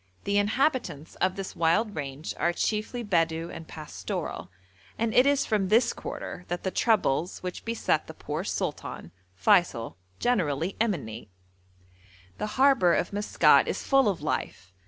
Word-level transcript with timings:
The 0.23 0.39
inhabitants 0.39 1.13
of 1.17 1.35
this 1.35 1.55
wild 1.55 1.95
range 1.95 2.33
are 2.39 2.51
chiefly 2.53 3.03
Bedou 3.03 3.51
and 3.51 3.67
pastoral, 3.67 4.49
and 4.97 5.13
it 5.13 5.27
is 5.27 5.45
from 5.45 5.67
this 5.67 5.93
quarter 5.93 6.43
that 6.47 6.63
the 6.63 6.71
troubles 6.71 7.43
which 7.43 7.63
beset 7.65 8.07
the 8.07 8.15
poor 8.15 8.43
sultan, 8.43 9.11
Feysul, 9.35 9.97
generally 10.17 10.75
emanate. 10.81 11.29
The 12.39 12.47
harbour 12.57 12.95
of 12.95 13.13
Maskat 13.13 13.67
is 13.67 13.83
full 13.83 14.09
of 14.09 14.23
life. 14.23 14.73